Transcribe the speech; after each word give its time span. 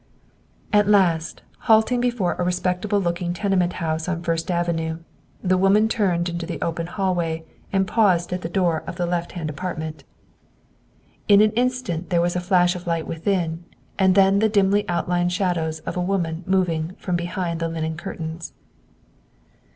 At 0.73 0.87
last, 0.87 1.43
halting 1.69 2.01
before 2.01 2.33
a 2.39 2.43
respectable 2.43 2.99
looking 2.99 3.35
tenement 3.35 3.73
house 3.73 4.07
on 4.09 4.23
First 4.23 4.49
Avenue, 4.49 4.97
the 5.43 5.59
woman 5.59 5.87
turned 5.87 6.27
into 6.27 6.47
the 6.47 6.59
open 6.59 6.87
hallway 6.87 7.43
and 7.71 7.85
paused 7.87 8.33
at 8.33 8.41
the 8.41 8.49
door 8.49 8.83
of 8.87 8.95
the 8.95 9.05
lefthand 9.05 9.51
apartment. 9.51 10.03
In 11.27 11.39
an 11.39 11.51
instant 11.51 12.09
there 12.09 12.19
was 12.19 12.35
a 12.35 12.39
flash 12.41 12.75
of 12.75 12.87
light 12.87 13.05
within, 13.05 13.63
and 13.99 14.15
then 14.15 14.39
the 14.39 14.49
dimly 14.49 14.89
outlined 14.89 15.33
shadows 15.33 15.81
of 15.81 15.95
a 15.95 16.01
woman 16.01 16.43
moving 16.47 16.95
from 16.97 17.15
behind 17.15 17.59
the 17.59 17.69
linen 17.69 17.95
curtains. 17.95 18.53